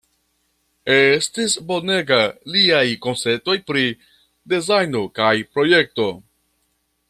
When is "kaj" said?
5.21-5.33